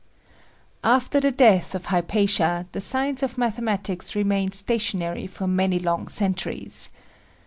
[0.83, 6.89] After the death of Hypatia the science of mathematics remained stationary for many long centuries.